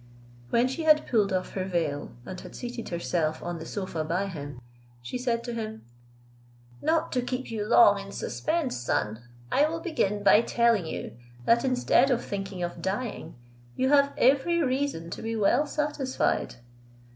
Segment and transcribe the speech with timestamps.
[0.49, 4.25] When she had pulled off her veil, and had seated herself on the sofa by
[4.25, 4.59] him,
[4.99, 5.83] she said to him,
[6.81, 11.63] "Not to keep you long in suspense, son, I will begin by telling you, that
[11.63, 13.35] instead of thinking of dying,
[13.75, 16.55] you have every reason to be well satisfied."